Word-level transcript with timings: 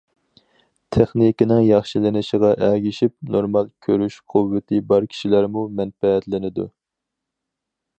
تېخنىكىنىڭ 0.95 1.61
ياخشىلىنىشىغا 1.65 2.51
ئەگىشىپ، 2.69 3.15
نورمال 3.37 3.71
كۆرۈش 3.89 4.19
قۇۋۋىتى 4.35 4.83
بار 4.93 5.09
كىشىلەرمۇ 5.13 5.69
مەنپەئەتلىنىدۇ. 5.81 6.71